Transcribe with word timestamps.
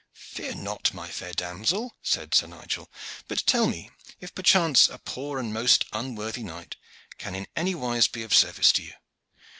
"Fear 0.15 0.55
not, 0.55 0.95
my 0.95 1.07
fair 1.11 1.31
damsel," 1.31 1.95
said 2.01 2.33
Sir 2.33 2.47
Nigel, 2.47 2.89
"but 3.27 3.45
tell 3.45 3.67
me 3.67 3.91
if 4.19 4.33
perchance 4.33 4.89
a 4.89 4.97
poor 4.97 5.37
and 5.37 5.53
most 5.53 5.85
unworthy 5.93 6.41
knight 6.41 6.75
can 7.19 7.35
in 7.35 7.45
any 7.55 7.75
wise 7.75 8.07
be 8.07 8.23
of 8.23 8.33
service 8.33 8.71
to 8.71 8.81
you. 8.81 8.93